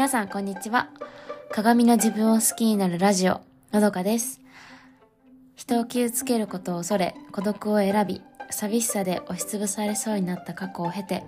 [0.00, 0.88] 皆さんこんにちは。
[1.50, 4.40] 鏡の自分を好きになるラジオ、のどかです。
[5.56, 11.22] 人を傷つけることを恐れ、孤独を選び、寂しさで押しつぶされそうになった過去を経て、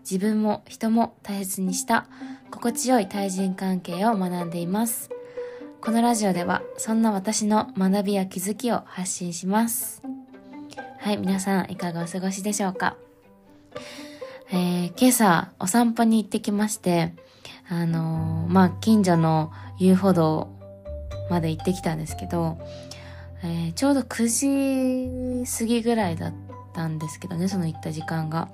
[0.00, 2.06] 自分も人も大切にした
[2.50, 5.08] 心地よい対人関係を学んでいます。
[5.80, 10.02] このラジオでは、そんな私の学びや気づきを発信します。
[10.98, 12.94] はい、皆さんいかがお過ごしでしょうか？
[14.50, 17.14] えー、今朝お散歩に行ってきまして、
[17.68, 20.48] あのまあ、近所の遊歩道
[21.30, 22.58] まで行ってきたんですけど、
[23.42, 26.34] えーちょうど9時過ぎぐらいだっ
[26.74, 28.48] たんですけどね、その行った時間が。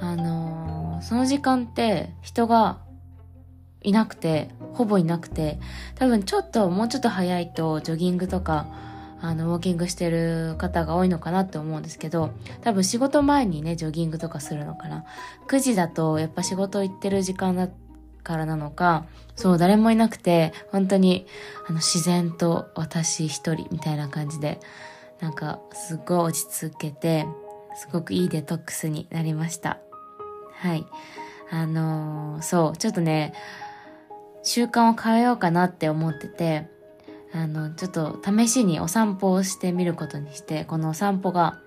[0.00, 2.78] あのその時間って人が
[3.84, 5.60] いなくて、ほぼいなくて、
[5.94, 8.66] 多分ちょっと、もうちょっと早いとジョギングとか、
[9.20, 12.30] あの、ウォーキングしてる方が多いのかなって思うんですけど、
[12.62, 15.04] 多分仕事前にね、ジョギングとかするのかな。
[15.48, 17.68] 9時だとやっぱ仕事行ってる時間だ
[18.24, 21.26] からなのか、そう、誰もいなくて、本当に、
[21.68, 24.58] あの、自然と私一人みたいな感じで、
[25.20, 27.26] なんか、すっごい落ち着けて、
[27.76, 29.78] すごくいいデトックスになりました。
[30.54, 30.86] はい。
[31.50, 33.34] あのーそう、ちょっとね、
[34.42, 36.68] 習慣を変えようかなって思ってて、
[37.32, 41.58] あの、ちょっと試しにお散歩をしてみることにして、このお散歩が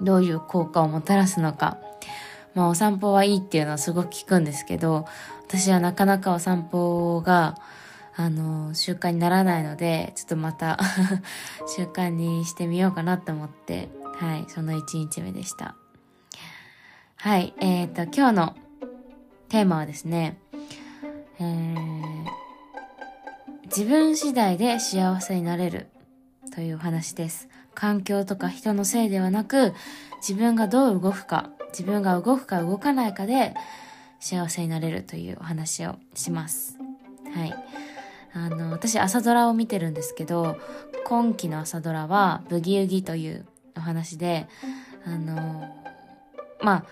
[0.00, 1.78] どういう効果をもたらすのか。
[2.58, 5.06] まあお散歩はいいっていうのはすごく聞くんですけど、
[5.46, 7.56] 私はなかなかお散歩が、
[8.16, 10.76] あの、習慣にならないので、ちょっとまた
[11.76, 15.76] 習慣にしてみようかなと思って、はい、その1日目でした。
[17.14, 18.56] はい、えっ、と、今日の
[19.48, 20.40] テーマはですね、
[21.38, 22.24] えー、
[23.66, 25.86] 自分次第で幸せになれる
[26.52, 27.48] というお話です。
[27.74, 29.74] 環境とか人のせいではなく、
[30.16, 33.54] 自分がどう動くか、自分が動くか動かないかで
[34.20, 36.78] 幸せになれるというお話をします。
[37.34, 37.54] はい。
[38.34, 40.56] あの、私朝ドラを見てるんですけど、
[41.04, 44.48] 今期の朝ドラはブギウギというお話で、
[45.04, 45.74] あの、
[46.62, 46.84] まあ、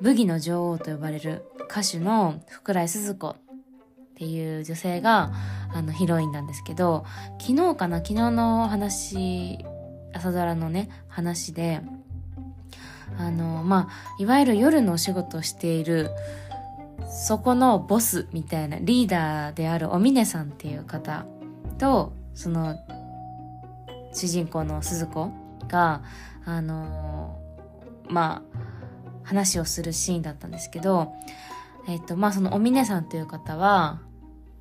[0.00, 3.36] ブギの女王と呼ばれる歌手の福来スズ子っ
[4.16, 5.32] ていう女性が
[5.72, 7.04] あのヒロインなんですけど
[7.40, 9.58] 昨日かな昨日の話
[10.12, 11.80] 朝ドラのね話で
[13.18, 16.10] あのまあいわゆる夜のお仕事をしている
[17.08, 21.26] そこのボスみたいなリーダーであるお峰さんっていう方
[21.78, 22.76] とその
[24.12, 25.30] 主人公の鈴子
[25.68, 26.02] が
[26.44, 27.38] あの
[28.08, 28.58] まあ
[29.22, 31.12] 話をするシーンだったんですけど
[31.88, 34.00] えっとまあそのお峰さんという方は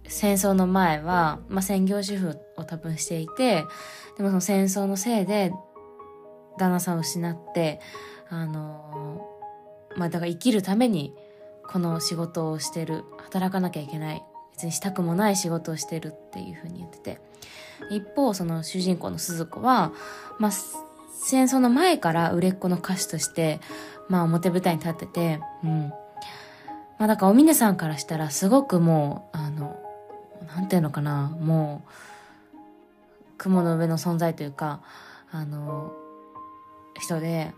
[0.07, 3.63] 戦争の前は、まあ、専業主婦を多分していて
[4.17, 5.53] でもその戦争のせいで
[6.57, 7.79] 旦那さんを失って
[8.33, 9.27] あの
[9.95, 11.13] まあだから生きるために
[11.67, 14.23] この仕事をしてる働かなきゃいけない
[14.53, 17.21] 別にしたくもない仕事をしてるっていうふうに言ってて
[17.89, 19.91] 一方その主人公の鈴子は、
[20.39, 23.59] まあ、戦争の前から売れっ子の歌手として、
[24.09, 25.89] まあ、表舞台に立ってて、うん。
[26.99, 29.79] まあ、だから、お峰さんからしたら、すごくもう、あの、
[30.55, 32.57] なんていうのかな、もう、
[33.37, 34.81] 雲の上の存在というか、
[35.31, 35.93] あの、
[36.99, 37.53] 人で、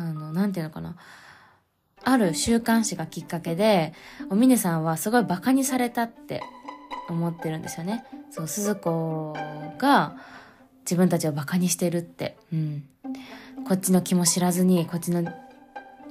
[0.00, 0.96] あの、なんていうのかな、
[2.02, 3.92] ある週刊誌がきっかけで、
[4.30, 6.42] お峰さんはすごい馬鹿にされたって
[7.10, 8.04] 思ってるんですよね。
[8.30, 9.34] そう、鈴子
[9.78, 10.16] が
[10.80, 12.38] 自分たちを馬鹿にしてるって。
[12.52, 12.84] うん。
[13.68, 15.30] こっちの気も知らずに、こっちの、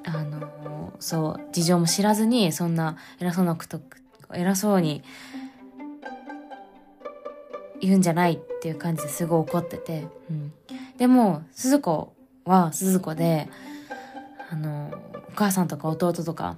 [0.05, 3.81] あの、そう、事情も知らずに、そんな偉そうなこと、
[4.33, 5.01] 偉そうに
[7.81, 10.07] 言うんじゃないっていう感じですごい怒ってて。
[10.29, 10.53] うん。
[10.97, 12.13] でも、鈴子
[12.45, 13.49] は鈴子で、
[14.51, 14.91] あの、
[15.29, 16.57] お母さんとか弟とか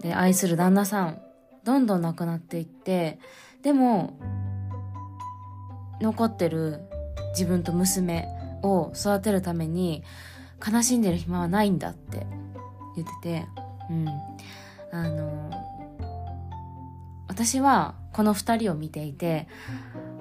[0.00, 1.22] で愛する旦那さん、
[1.64, 3.18] どんどん亡くなっていって、
[3.62, 4.18] でも、
[6.00, 6.80] 残ってる
[7.30, 8.28] 自分と娘
[8.62, 10.02] を育てるために
[10.64, 12.26] 悲しんでる暇はないんだって
[12.96, 13.46] 言ってて、
[13.90, 14.08] うん。
[14.92, 15.50] あの、
[17.28, 19.48] 私はこの二人を見ていて、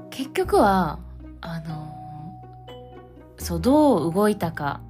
[0.10, 1.00] 結局は、
[1.42, 1.96] あの、
[3.38, 4.82] そう、どう動いたか、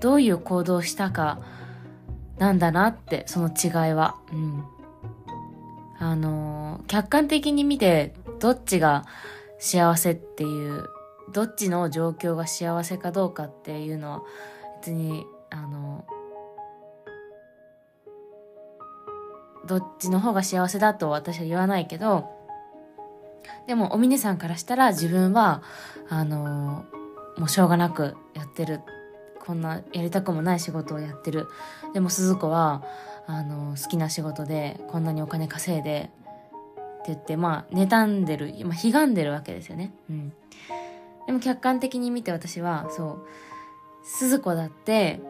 [0.00, 1.40] どういう行動をしたか、
[2.38, 4.16] なんだなって、その違いは。
[4.32, 4.64] うん。
[5.98, 9.06] あの、客観的に見て、どっちが
[9.58, 10.84] 幸せっていう、
[11.32, 14.22] どっちの状況が幸せかどうかっていうのは、
[14.80, 16.04] 別に、あの、
[19.66, 22.30] どっちの方が幸せだと私は言わないけど、
[23.66, 25.62] でも、お峰さんからしたら自分は、
[26.08, 26.84] あの、
[27.36, 28.80] もうしょうがなくやってる。
[29.46, 31.48] こんなやりたくもない仕事をやってる。
[31.94, 32.82] でも、鈴子は、
[33.26, 39.92] あの好きな仕事でこんなにお金稼いでって言ってまあ妬んでる、まあ、悲願でるわけですよね。
[40.08, 40.32] うん、
[41.26, 43.26] でも客観的に見て私はそう
[44.04, 45.20] 鈴子だって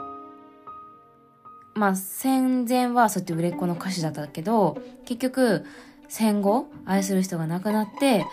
[1.74, 5.64] まあ戦前はそうやって売れっ子の歌手だったけど結局
[6.08, 8.26] 戦後愛する人が亡くなって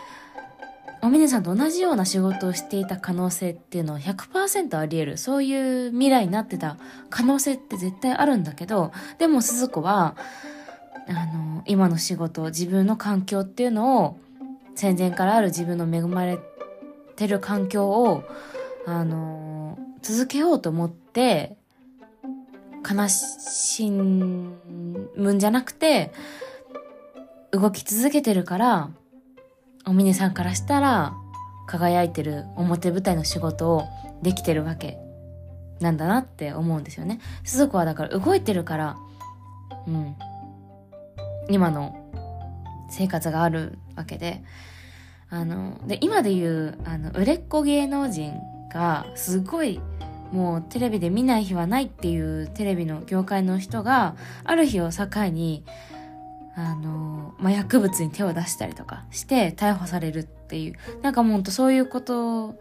[1.03, 5.17] お峰さんと同じような仕事をしていた可能性っていうのは100%あり得る。
[5.17, 6.77] そういう未来になってた
[7.09, 10.15] 可能性って絶対あるんだけど、でも鈴子は、
[11.09, 14.17] あの、今の仕事、自分の環境っていうのを、
[14.75, 16.39] 戦前からある自分の恵まれ
[17.17, 18.23] てる環境を、
[18.85, 21.57] あの、続けようと思って、
[22.89, 26.13] 悲しむんじゃなくて、
[27.51, 28.89] 動き続けてるから、
[29.85, 31.13] お峰さんからしたら
[31.67, 33.85] 輝いてる表舞台の仕事を
[34.21, 34.97] できてるわけ
[35.79, 37.19] なんだなって思うんですよね。
[37.43, 38.97] 鈴子はだから動いてるから、
[39.87, 40.15] うん、
[41.49, 41.99] 今の
[42.89, 44.43] 生活があるわけで、
[45.29, 48.33] あの、で、今で言う、あの、売れっ子芸能人
[48.71, 49.81] がすごい
[50.31, 55.63] もうテレビで見ない日はないっていうテレビの業界の人がある日を境に
[56.55, 62.55] あの、まあ、薬物に手を出したりとかして逮捕されるっていう、なんかもうそういうこと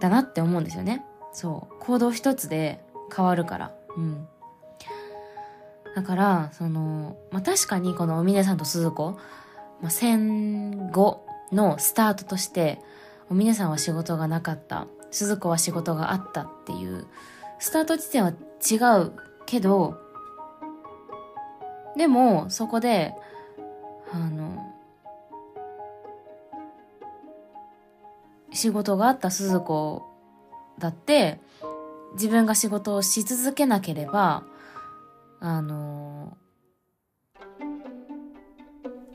[0.00, 1.04] だなって思うんですよね。
[1.32, 1.74] そう。
[1.80, 2.84] 行動一つで
[3.14, 3.74] 変わるから。
[3.96, 4.28] うん。
[5.94, 9.18] だから、その、まあ、確かにこのお峰さんと鈴子、
[9.82, 12.80] まあ、戦後のスタートとして、
[13.28, 17.06] お峰さんは仕事がなかった、鈴子は仕事があったっていう、
[17.58, 19.12] スタート地点は違う
[19.44, 20.01] けど、
[21.96, 23.14] でも、そこで、
[24.12, 24.72] あの、
[28.52, 30.02] 仕事があった鈴子
[30.78, 31.40] だって、
[32.14, 34.44] 自分が仕事をし続けなければ、
[35.40, 36.36] あの、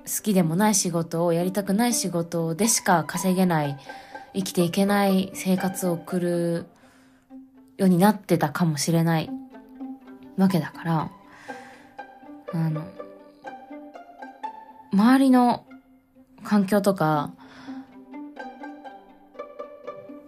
[0.08, 3.78] 好きでもない仕事をやりたくない仕事でしか稼げない
[4.34, 6.66] 生きていけない生活を送る
[7.78, 9.30] ようになってたかもしれない
[10.38, 11.12] わけだから
[12.54, 12.86] あの、
[14.94, 15.66] 周りの
[16.44, 17.32] 環境とか、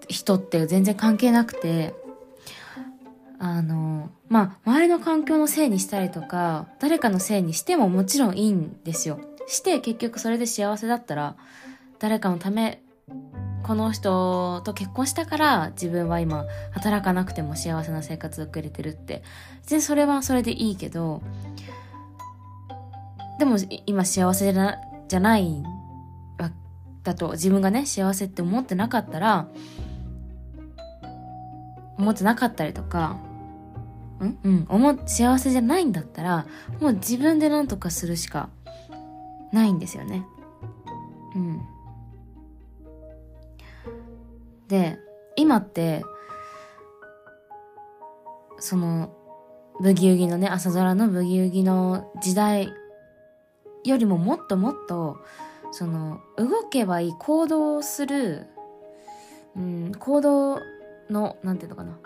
[0.08, 1.94] 人って全然関係なくて、
[3.40, 9.20] あの、まあ、周りの環境のせいにしたりとか、誰かのせいにしてももちろんいいんですよ。
[9.48, 11.36] して結局それで幸せだったら、
[12.00, 12.82] 誰かのため、
[13.64, 19.24] この人と結婚したから自分は今働かなくても幸せな生活を送れてるって。
[19.62, 21.22] 全然それはそれでいいけど、
[23.40, 23.56] でも
[23.88, 25.64] 今幸せじゃない
[27.02, 29.48] だと自分がね幸せって思ってなかったら
[31.98, 33.18] 思ってなかったりとか
[34.20, 34.38] うん？
[34.44, 34.66] うん。
[34.70, 36.46] 思幸せじゃないんだったら
[36.82, 38.50] もう自分で何とかするしか
[39.54, 40.26] ないんですよね。
[41.36, 41.62] うん。
[44.68, 45.00] で
[45.38, 46.04] 今って
[48.60, 49.16] その
[49.80, 52.70] ブギウギのね朝ドラのブギウギの時代
[53.84, 55.18] よりももっともっと
[55.72, 58.48] その動けばいい行動をする、
[59.56, 60.60] うん、行動
[61.10, 62.00] の何て言うのかな。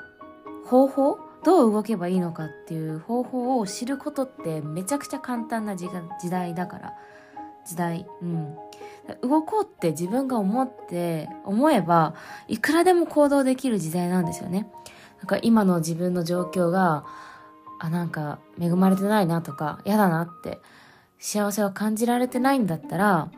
[0.66, 1.20] 方法？
[1.44, 5.90] どう動けばいいのかっていう方法を知ることってめちゃくちゃ簡単な時
[6.30, 6.94] 代だから。
[7.66, 8.08] 時代。
[8.22, 8.56] うん。
[9.22, 12.16] 動こうって自分が思って思えば
[12.48, 14.72] いくらでも行動できる時代なんですよね。
[15.18, 17.06] なんか今の自分の状況が
[17.80, 20.60] あなんか恵まれてないなとか嫌だなって
[21.24, 23.32] 幸せを感じられてないんだったら、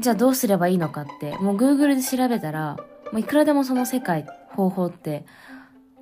[0.00, 2.78] じゃあどうすればいいのかって、もう Google で調べたら、
[3.12, 5.26] もういくらでもその世界、方法って、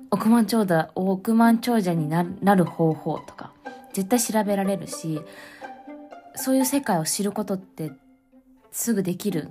[0.09, 2.23] 億万長者、億万長者にな
[2.55, 3.51] る方法とか、
[3.91, 5.21] 絶対調べられるし、
[6.35, 7.91] そういう世界を知ることって
[8.71, 9.49] すぐできる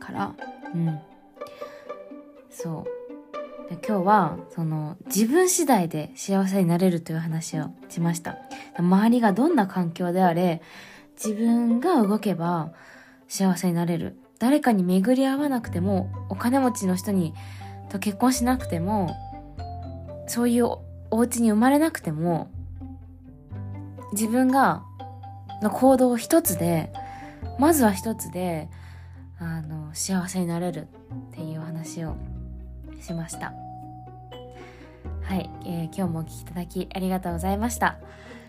[0.00, 0.34] から、
[0.74, 0.98] うん。
[2.48, 2.96] そう。
[3.86, 8.45] 今日はその自分次第で幸せになれるという話をしました
[8.78, 10.62] 周りがどんな環境であれ
[11.14, 12.72] 自分が動けば
[13.28, 14.18] 幸せになれる。
[14.38, 17.32] 誰かに巡り合わなくてもお金持ちの人に
[17.88, 19.16] と結婚しなくても
[20.26, 20.66] そういう
[21.10, 22.50] お家に生まれなくても
[24.12, 24.82] 自分が
[25.62, 26.92] の行動一つで
[27.58, 28.68] まずは一つで
[29.38, 30.88] あの幸せになれる
[31.30, 32.16] っていう話を
[33.00, 33.52] しました。
[35.22, 37.98] はい、えー、今日もお聴きいただきありがとうございました。